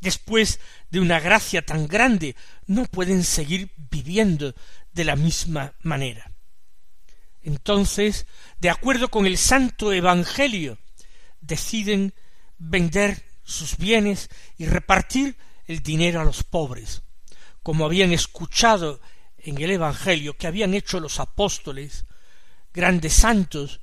Después 0.00 0.58
de 0.90 1.00
una 1.00 1.20
gracia 1.20 1.62
tan 1.62 1.86
grande, 1.86 2.34
no 2.66 2.86
pueden 2.86 3.22
seguir 3.22 3.70
viviendo 3.90 4.54
de 4.92 5.04
la 5.04 5.16
misma 5.16 5.74
manera. 5.82 6.31
Entonces, 7.42 8.26
de 8.60 8.70
acuerdo 8.70 9.08
con 9.08 9.26
el 9.26 9.36
santo 9.38 9.92
Evangelio, 9.92 10.78
deciden 11.40 12.14
vender 12.58 13.24
sus 13.42 13.76
bienes 13.76 14.30
y 14.56 14.66
repartir 14.66 15.36
el 15.66 15.82
dinero 15.82 16.20
a 16.20 16.24
los 16.24 16.42
pobres, 16.44 17.02
como 17.62 17.84
habían 17.84 18.12
escuchado 18.12 19.00
en 19.38 19.60
el 19.60 19.72
Evangelio 19.72 20.36
que 20.36 20.46
habían 20.46 20.74
hecho 20.74 21.00
los 21.00 21.18
apóstoles, 21.18 22.06
grandes 22.72 23.14
santos, 23.14 23.80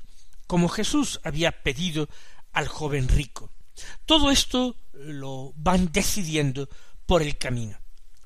como 0.47 0.69
Jesús 0.69 1.19
había 1.23 1.51
pedido 1.51 2.07
al 2.53 2.67
joven 2.67 3.07
rico. 3.07 3.51
Todo 4.05 4.31
esto 4.31 4.77
lo 4.93 5.53
van 5.55 5.91
decidiendo 5.91 6.69
por 7.05 7.21
el 7.21 7.37
camino. 7.37 7.77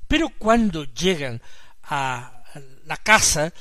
Pero 0.08 0.30
cuando 0.38 0.84
llegan 0.86 1.42
a 1.84 2.44
la 2.86 2.98
casa, 2.98 3.54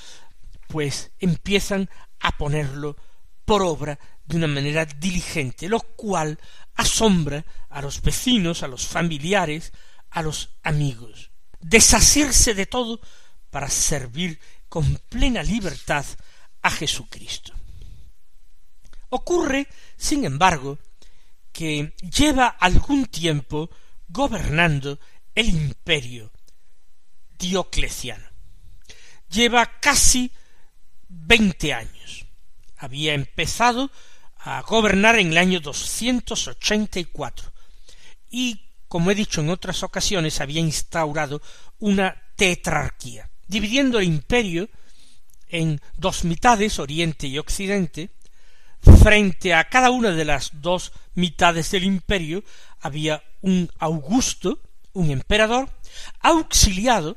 pues 0.73 1.11
empiezan 1.19 1.91
a 2.19 2.39
ponerlo 2.39 2.97
por 3.45 3.61
obra 3.61 3.99
de 4.25 4.39
una 4.39 4.47
manera 4.47 4.87
diligente, 4.87 5.69
lo 5.69 5.81
cual 5.81 6.39
asombra 6.77 7.45
a 7.69 7.83
los 7.83 8.01
vecinos, 8.01 8.63
a 8.63 8.69
los 8.69 8.87
familiares, 8.87 9.71
a 10.09 10.23
los 10.23 10.49
amigos. 10.63 11.31
Deshacerse 11.61 12.55
de 12.55 12.65
todo 12.65 13.01
para 13.51 13.69
servir 13.69 14.41
con 14.71 14.97
plena 15.11 15.43
libertad 15.43 16.07
a 16.63 16.71
Jesucristo. 16.71 17.53
Ocurre, 19.11 19.69
sin 19.99 20.25
embargo, 20.25 20.79
que 21.53 21.93
lleva 21.99 22.47
algún 22.47 23.05
tiempo 23.05 23.69
gobernando 24.09 24.99
el 25.35 25.51
imperio 25.51 26.33
diocleciano. 27.39 28.27
Lleva 29.29 29.79
casi 29.81 30.33
veinte 31.13 31.73
años. 31.73 32.27
Había 32.77 33.15
empezado 33.15 33.91
a 34.39 34.63
gobernar 34.63 35.19
en 35.19 35.29
el 35.29 35.39
año 35.39 35.61
284 35.61 37.53
y, 38.31 38.61
como 38.89 39.11
he 39.11 39.15
dicho 39.15 39.41
en 39.41 39.51
otras 39.51 39.83
ocasiones, 39.83 40.41
había 40.41 40.61
instaurado 40.61 41.41
una 41.79 42.21
tetrarquía, 42.37 43.31
dividiendo 43.47 43.99
el 43.99 44.07
imperio 44.07 44.69
en 45.49 45.81
dos 45.97 46.25
mitades, 46.25 46.79
Oriente 46.79 47.27
y 47.27 47.39
Occidente, 47.39 48.11
frente 49.03 49.55
a 49.55 49.69
cada 49.69 49.91
una 49.91 50.11
de 50.11 50.25
las 50.25 50.51
dos 50.55 50.93
mitades 51.15 51.71
del 51.71 51.85
imperio 51.85 52.43
había 52.81 53.23
un 53.43 53.71
Augusto, 53.79 54.61
un 54.93 55.11
emperador, 55.11 55.69
auxiliado 56.21 57.17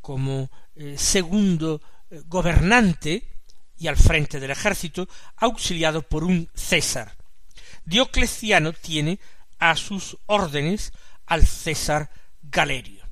como 0.00 0.50
eh, 0.76 0.94
segundo 0.96 1.82
gobernante 2.26 3.22
y 3.78 3.88
al 3.88 3.96
frente 3.96 4.38
del 4.40 4.50
ejército, 4.50 5.08
auxiliado 5.36 6.02
por 6.02 6.24
un 6.24 6.50
César. 6.54 7.16
Diocleciano 7.84 8.72
tiene 8.72 9.20
a 9.58 9.76
sus 9.76 10.16
órdenes 10.26 10.92
al 11.26 11.46
César 11.46 12.10
Galerio. 12.42 13.04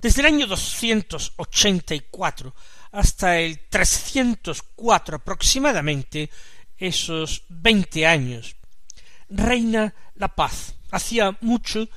Desde 0.00 0.20
el 0.20 0.26
año 0.26 0.46
284 0.46 2.54
hasta 2.92 3.38
el 3.38 3.58
304 3.68 5.16
aproximadamente, 5.16 6.30
esos 6.78 7.44
veinte 7.48 8.06
años, 8.06 8.56
reina 9.28 9.94
la 10.14 10.34
paz. 10.34 10.74
Hacía 10.90 11.36
mucho 11.40 11.88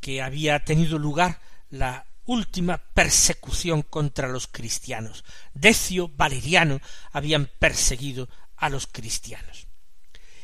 que 0.00 0.22
había 0.22 0.64
tenido 0.64 0.98
lugar 0.98 1.40
la 1.70 2.06
última 2.26 2.78
persecución 2.78 3.82
contra 3.82 4.28
los 4.28 4.46
cristianos. 4.46 5.24
Decio, 5.54 6.08
Valeriano 6.08 6.80
habían 7.12 7.48
perseguido 7.58 8.28
a 8.56 8.68
los 8.68 8.86
cristianos. 8.86 9.66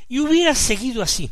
Y 0.09 0.19
hubiera 0.19 0.55
seguido 0.55 1.03
así, 1.03 1.31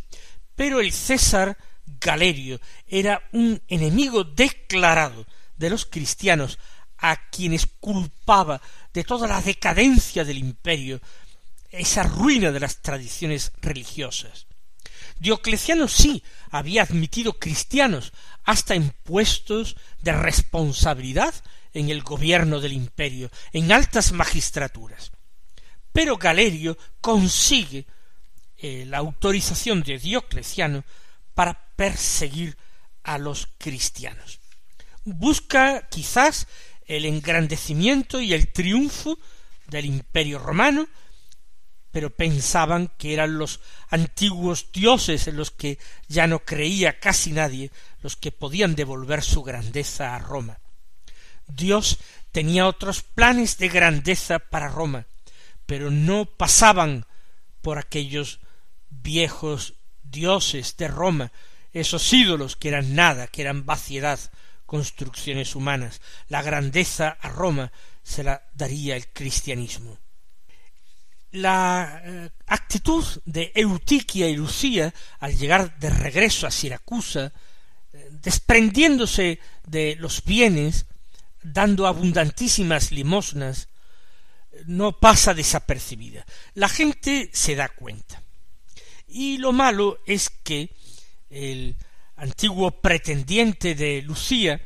pero 0.55 0.81
el 0.81 0.93
César 0.93 1.57
Galerio 2.01 2.61
era 2.87 3.23
un 3.33 3.61
enemigo 3.69 4.25
declarado 4.25 5.27
de 5.57 5.71
los 5.71 5.87
cristianos 5.87 6.59
a 6.99 7.29
quienes 7.31 7.67
culpaba 7.67 8.61
de 8.93 9.05
toda 9.05 9.27
la 9.27 9.41
decadencia 9.41 10.25
del 10.25 10.39
imperio, 10.39 11.01
esa 11.71 12.03
ruina 12.03 12.51
de 12.51 12.61
las 12.61 12.83
tradiciones 12.83 13.53
religiosas. 13.61 14.47
Diocleciano 15.21 15.87
sí 15.87 16.25
había 16.51 16.83
admitido 16.83 17.39
cristianos 17.39 18.13
hasta 18.43 18.75
en 18.75 18.91
puestos 19.05 19.77
de 20.01 20.13
responsabilidad 20.13 21.35
en 21.75 21.91
el 21.91 22.03
gobierno 22.03 22.59
del 22.59 22.73
imperio, 22.73 23.31
en 23.53 23.71
altas 23.71 24.13
magistraturas. 24.13 25.13
Pero 25.93 26.17
Galerio 26.17 26.77
consigue 27.01 27.87
eh, 28.57 28.85
la 28.87 28.99
autorización 28.99 29.83
de 29.83 29.99
Diocleciano 29.99 30.85
para 31.35 31.69
perseguir 31.77 32.57
a 33.03 33.19
los 33.19 33.47
cristianos. 33.59 34.41
Busca 35.05 35.89
quizás 35.89 36.47
el 36.87 37.05
engrandecimiento 37.05 38.21
y 38.21 38.33
el 38.33 38.49
triunfo 38.53 39.19
del 39.67 39.85
imperio 39.85 40.39
romano, 40.39 40.89
pero 41.93 42.11
pensaban 42.11 42.91
que 42.99 43.13
eran 43.13 43.39
los 43.39 43.61
antiguos 43.89 44.71
dioses 44.73 45.27
en 45.27 45.37
los 45.37 45.51
que 45.51 45.79
ya 46.09 46.27
no 46.27 46.41
creía 46.45 46.99
casi 46.99 47.33
nadie 47.33 47.71
los 48.03 48.17
que 48.17 48.33
podían 48.33 48.75
devolver 48.75 49.23
su 49.23 49.43
grandeza 49.43 50.15
a 50.15 50.19
Roma. 50.19 50.59
Dios 51.49 51.99
tenía 52.33 52.67
otros 52.67 53.03
planes 53.03 53.59
de 53.59 53.69
grandeza 53.69 54.39
para 54.39 54.69
Roma, 54.69 55.07
pero 55.67 55.91
no 55.91 56.27
pasaban 56.27 57.07
por 57.61 57.79
aquellos 57.79 58.41
viejos 58.89 59.75
dioses 60.05 60.77
de 60.77 60.89
Roma, 60.89 61.33
esos 61.73 62.13
ídolos 62.13 62.57
que 62.57 62.69
eran 62.69 62.95
nada, 62.95 63.27
que 63.27 63.43
eran 63.43 63.67
vaciedad, 63.67 64.19
construcciones 64.65 65.57
humanas. 65.57 66.01
La 66.29 66.43
grandeza 66.43 67.17
a 67.21 67.29
Roma 67.29 67.73
se 68.03 68.23
la 68.23 68.43
daría 68.55 68.97
el 68.97 69.09
cristianismo 69.09 69.99
la 71.33 72.03
eh, 72.05 72.31
actitud 72.47 73.05
de 73.25 73.53
Eutiquia 73.55 74.29
y 74.29 74.37
Lucía 74.37 74.93
al 75.21 75.37
llegar 75.37 75.79
de 75.79 75.91
regreso 75.91 76.47
a 76.47 76.51
Siracusa, 76.51 77.33
eh, 77.93 78.09
desprendiéndose 78.11 79.39
de 79.67 79.97
los 79.97 80.25
bienes, 80.25 80.87
dando 81.43 81.87
abundantísimas 81.87 82.93
limosnas, 82.93 83.69
no 84.67 84.99
pasa 84.99 85.33
desapercibida. 85.33 86.27
La 86.55 86.69
gente 86.69 87.31
se 87.33 87.55
da 87.55 87.69
cuenta. 87.69 88.23
Y 89.07 89.39
lo 89.39 89.53
malo 89.53 90.01
es 90.07 90.31
que 90.31 90.71
el 91.31 91.77
antiguo 92.17 92.71
pretendiente 92.81 93.75
de 93.75 94.03
Lucía 94.03 94.61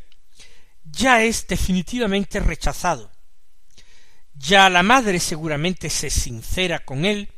ya 0.84 1.22
es 1.22 1.46
definitivamente 1.46 2.40
rechazado 2.40 3.13
ya 4.34 4.68
la 4.68 4.82
madre 4.82 5.20
seguramente 5.20 5.90
se 5.90 6.10
sincera 6.10 6.84
con 6.84 7.04
él 7.04 7.28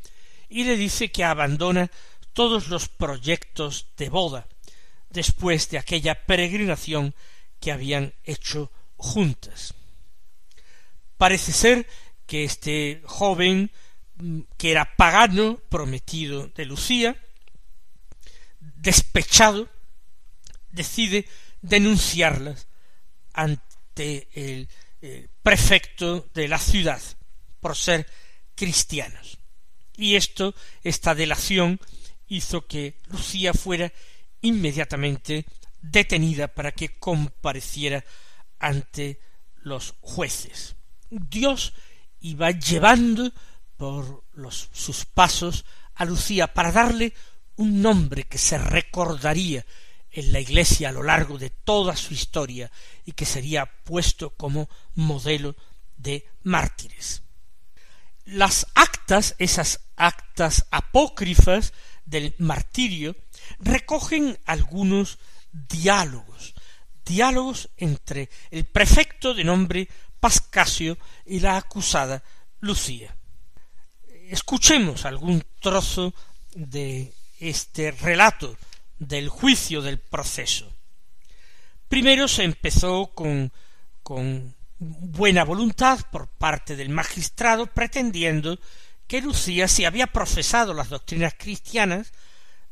y 0.48 0.64
le 0.64 0.76
dice 0.76 1.10
que 1.10 1.24
abandona 1.24 1.90
todos 2.32 2.68
los 2.68 2.88
proyectos 2.88 3.86
de 3.96 4.08
boda, 4.08 4.46
después 5.10 5.70
de 5.70 5.78
aquella 5.78 6.26
peregrinación 6.26 7.14
que 7.60 7.72
habían 7.72 8.12
hecho 8.24 8.70
juntas. 8.96 9.74
Parece 11.16 11.52
ser 11.52 11.86
que 12.26 12.44
este 12.44 13.02
joven 13.04 13.70
mm, 14.16 14.40
que 14.56 14.70
era 14.70 14.96
pagano, 14.96 15.60
prometido 15.68 16.48
de 16.48 16.66
Lucía, 16.66 17.16
despechado, 18.60 19.68
decide 20.70 21.26
denunciarlas 21.62 22.68
ante 23.32 24.28
el, 24.34 24.68
el 25.00 25.28
prefecto 25.46 26.28
de 26.34 26.48
la 26.48 26.58
ciudad 26.58 27.00
por 27.60 27.76
ser 27.76 28.04
cristianos. 28.56 29.38
Y 29.96 30.16
esto, 30.16 30.56
esta 30.82 31.14
delación, 31.14 31.78
hizo 32.26 32.66
que 32.66 32.98
Lucía 33.06 33.54
fuera 33.54 33.92
inmediatamente 34.40 35.46
detenida 35.80 36.48
para 36.48 36.72
que 36.72 36.98
compareciera 36.98 38.04
ante 38.58 39.20
los 39.58 39.94
jueces. 40.00 40.74
Dios 41.10 41.74
iba 42.18 42.50
llevando 42.50 43.32
por 43.76 44.24
sus 44.50 45.04
pasos 45.04 45.64
a 45.94 46.06
Lucía 46.06 46.52
para 46.52 46.72
darle 46.72 47.14
un 47.54 47.82
nombre 47.82 48.24
que 48.24 48.38
se 48.38 48.58
recordaría 48.58 49.64
en 50.10 50.32
la 50.32 50.40
Iglesia 50.40 50.88
a 50.88 50.92
lo 50.92 51.02
largo 51.02 51.38
de 51.38 51.50
toda 51.50 51.96
su 51.96 52.14
historia 52.14 52.70
y 53.04 53.12
que 53.12 53.26
sería 53.26 53.66
puesto 53.84 54.30
como 54.30 54.68
modelo 54.94 55.54
de 55.96 56.26
mártires. 56.42 57.22
Las 58.24 58.66
actas, 58.74 59.34
esas 59.38 59.80
actas 59.96 60.66
apócrifas 60.70 61.72
del 62.04 62.34
martirio, 62.38 63.16
recogen 63.60 64.38
algunos 64.46 65.18
diálogos, 65.52 66.54
diálogos 67.04 67.68
entre 67.76 68.28
el 68.50 68.64
prefecto 68.64 69.34
de 69.34 69.44
nombre 69.44 69.88
Pascasio 70.18 70.98
y 71.24 71.40
la 71.40 71.56
acusada 71.56 72.22
Lucía. 72.60 73.16
Escuchemos 74.28 75.04
algún 75.04 75.44
trozo 75.60 76.14
de 76.54 77.12
este 77.38 77.90
relato 77.90 78.56
del 78.98 79.28
juicio 79.28 79.82
del 79.82 79.98
proceso. 79.98 80.72
Primero 81.88 82.28
se 82.28 82.44
empezó 82.44 83.12
con, 83.14 83.52
con 84.02 84.54
buena 84.78 85.44
voluntad 85.44 86.00
por 86.10 86.28
parte 86.28 86.76
del 86.76 86.88
magistrado 86.88 87.66
pretendiendo 87.66 88.58
que 89.06 89.20
Lucía, 89.20 89.68
si 89.68 89.84
había 89.84 90.08
profesado 90.08 90.74
las 90.74 90.88
doctrinas 90.88 91.34
cristianas, 91.38 92.12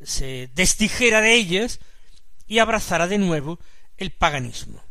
se 0.03 0.51
desdijera 0.55 1.21
de 1.21 1.35
ellas 1.35 1.79
y 2.47 2.59
abrazara 2.59 3.07
de 3.07 3.19
nuevo 3.19 3.61
el 3.97 4.11
paganismo. 4.11 4.83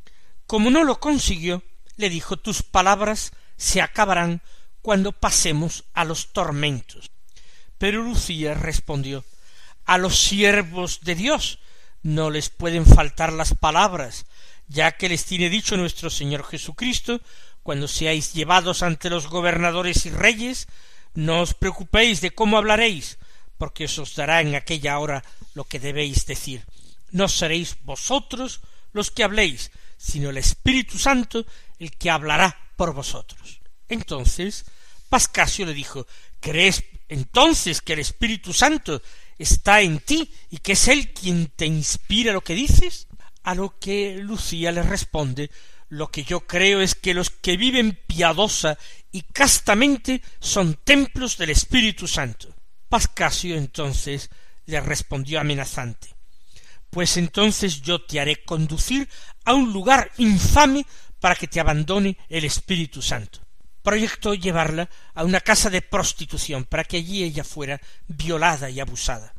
Como 0.48 0.70
no 0.70 0.84
lo 0.84 1.00
consiguió, 1.00 1.64
le 1.98 2.10
dijo 2.10 2.38
tus 2.38 2.64
palabras 2.64 3.32
se 3.58 3.82
acabarán 3.82 4.42
cuando 4.82 5.12
pasemos 5.12 5.86
a 5.94 6.06
los 6.06 6.34
tormentos. 6.34 7.12
Pero 7.78 8.04
Lucía 8.04 8.54
respondió 8.54 9.26
a 9.86 9.98
los 9.98 10.20
siervos 10.20 11.02
de 11.02 11.16
Dios 11.16 11.60
no 12.04 12.30
les 12.30 12.50
pueden 12.50 12.86
faltar 12.86 13.32
las 13.34 13.56
palabras, 13.56 14.26
ya 14.68 14.92
que 14.92 15.10
les 15.10 15.26
tiene 15.26 15.50
dicho 15.50 15.78
nuestro 15.78 16.10
Señor 16.10 16.46
Jesucristo, 16.46 17.22
cuando 17.64 17.88
seáis 17.88 18.34
llevados 18.34 18.84
ante 18.84 19.10
los 19.10 19.28
gobernadores 19.28 20.06
y 20.06 20.10
reyes, 20.10 20.68
no 21.14 21.42
os 21.42 21.54
preocupéis 21.54 22.20
de 22.20 22.32
cómo 22.32 22.58
hablaréis, 22.58 23.18
porque 23.58 23.86
os 23.86 24.16
dará 24.16 24.42
en 24.42 24.56
aquella 24.56 25.00
hora 25.00 25.24
lo 25.54 25.64
que 25.64 25.80
debéis 25.80 26.26
decir. 26.26 26.66
No 27.12 27.30
seréis 27.30 27.78
vosotros 27.84 28.62
los 28.92 29.12
que 29.12 29.24
habléis, 29.24 29.72
sino 29.98 30.30
el 30.30 30.38
Espíritu 30.38 30.98
Santo 30.98 31.46
el 31.80 31.92
que 31.92 32.10
hablará 32.10 32.72
por 32.76 32.94
vosotros. 32.94 33.62
Entonces 33.88 34.66
Pascasio 35.08 35.66
le 35.66 35.74
dijo 35.74 36.06
¿Crees 36.40 36.84
entonces 37.14 37.82
que 37.82 37.94
el 37.94 38.00
Espíritu 38.00 38.54
Santo 38.54 39.02
está 39.38 39.82
en 39.82 40.00
ti 40.00 40.32
y 40.50 40.58
que 40.58 40.74
es 40.74 40.88
Él 40.88 41.14
quien 41.14 41.48
te 41.48 41.66
inspira 41.66 42.34
lo 42.34 42.42
que 42.42 42.56
dices? 42.56 43.08
A 43.44 43.56
lo 43.56 43.78
que 43.80 44.18
Lucía 44.20 44.72
le 44.72 44.84
responde 44.84 45.50
lo 45.94 46.10
que 46.10 46.24
yo 46.24 46.48
creo 46.48 46.82
es 46.82 46.96
que 46.96 47.14
los 47.14 47.30
que 47.30 47.56
viven 47.56 48.00
piadosa 48.08 48.80
y 49.12 49.22
castamente 49.22 50.24
son 50.40 50.80
templos 50.84 51.38
del 51.38 51.52
Espíritu 51.52 52.08
Santo. 52.08 52.54
Pascasio 52.90 53.56
entonces 53.56 54.32
le 54.66 54.82
respondió 54.82 55.40
amenazante 55.40 56.16
Pues 56.90 57.18
entonces 57.18 57.82
yo 57.84 58.02
te 58.02 58.20
haré 58.20 58.44
conducir 58.44 59.08
a 59.46 59.54
un 59.54 59.72
lugar 59.72 60.12
infame 60.18 60.84
para 61.20 61.36
que 61.36 61.48
te 61.48 61.60
abandone 61.60 62.18
el 62.28 62.46
Espíritu 62.46 63.04
Santo. 63.04 63.40
Proyectó 63.84 64.34
llevarla 64.34 64.90
a 65.14 65.24
una 65.24 65.42
casa 65.42 65.70
de 65.70 65.82
prostitución 65.82 66.66
para 66.66 66.84
que 66.84 66.98
allí 66.98 67.24
ella 67.24 67.44
fuera 67.44 67.80
violada 68.08 68.70
y 68.70 68.80
abusada. 68.80 69.34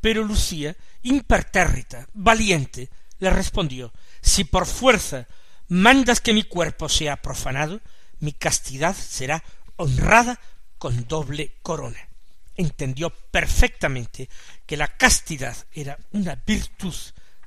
Pero 0.00 0.22
Lucía, 0.22 0.76
impertérrita, 1.02 2.06
valiente, 2.12 2.90
le 3.18 3.30
respondió 3.30 3.92
Si 4.20 4.44
por 4.44 4.66
fuerza 4.66 5.26
mandas 5.68 6.20
que 6.20 6.34
mi 6.34 6.44
cuerpo 6.44 6.88
sea 6.88 7.20
profanado, 7.20 7.80
mi 8.20 8.32
castidad 8.32 8.94
será 8.94 9.42
honrada 9.76 10.38
con 10.78 11.08
doble 11.08 11.56
corona 11.62 12.08
entendió 12.56 13.10
perfectamente 13.10 14.28
que 14.66 14.76
la 14.76 14.88
castidad 14.96 15.56
era 15.72 15.98
una 16.12 16.34
virtud 16.34 16.94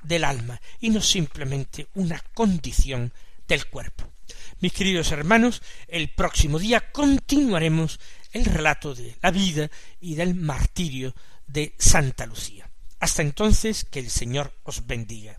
del 0.02 0.24
alma 0.24 0.60
y 0.80 0.90
no 0.90 1.00
simplemente 1.00 1.88
una 1.94 2.22
condición 2.34 3.12
del 3.46 3.66
cuerpo. 3.66 4.04
Mis 4.60 4.72
queridos 4.72 5.12
hermanos, 5.12 5.62
el 5.86 6.08
próximo 6.10 6.58
día 6.58 6.90
continuaremos 6.90 8.00
el 8.32 8.44
relato 8.44 8.94
de 8.94 9.16
la 9.22 9.30
vida 9.30 9.70
y 10.00 10.16
del 10.16 10.34
martirio 10.34 11.14
de 11.46 11.74
Santa 11.78 12.26
Lucía. 12.26 12.68
Hasta 12.98 13.22
entonces, 13.22 13.84
que 13.84 14.00
el 14.00 14.10
Señor 14.10 14.52
os 14.64 14.86
bendiga. 14.86 15.38